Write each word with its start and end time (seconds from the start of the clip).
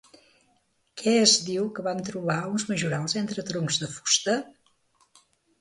Què 1.01 1.13
es 1.25 1.33
diu 1.49 1.67
que 1.75 1.85
van 1.89 2.01
trobar 2.09 2.39
uns 2.53 2.65
majorals 2.71 3.15
entre 3.23 3.47
troncs 3.53 3.81
de 3.85 3.91
fusta? 3.99 4.39